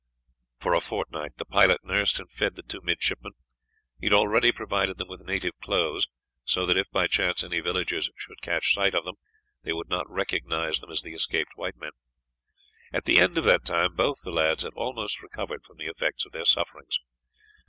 For 0.57 0.73
a 0.73 0.79
fortnight 0.81 1.33
the 1.37 1.45
pilot 1.45 1.83
nursed 1.83 2.17
and 2.19 2.27
fed 2.27 2.55
the 2.55 2.63
two 2.63 2.81
midshipmen. 2.81 3.33
He 3.99 4.07
had 4.07 4.13
already 4.13 4.51
provided 4.51 4.97
them 4.97 5.09
with 5.09 5.21
native 5.21 5.53
clothes, 5.61 6.07
so 6.43 6.65
that 6.65 6.75
if 6.75 6.89
by 6.89 7.05
chance 7.05 7.43
any 7.43 7.59
villagers 7.59 8.09
should 8.17 8.41
catch 8.41 8.73
sight 8.73 8.95
of 8.95 9.03
them 9.03 9.17
they 9.61 9.73
would 9.73 9.89
not 9.89 10.09
recognize 10.09 10.79
them 10.79 10.89
as 10.89 11.03
the 11.03 11.13
escaped 11.13 11.51
white 11.55 11.77
men. 11.77 11.91
At 12.91 13.05
the 13.05 13.19
end 13.19 13.37
of 13.37 13.43
that 13.43 13.63
time 13.63 13.93
both 13.93 14.23
the 14.23 14.31
lads 14.31 14.63
had 14.63 14.73
almost 14.73 15.21
recovered 15.21 15.63
from 15.63 15.77
the 15.77 15.85
effects 15.85 16.25
of 16.25 16.31
their 16.31 16.45
sufferings. 16.45 16.97